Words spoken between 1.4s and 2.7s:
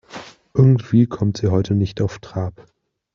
heute nicht auf Trab.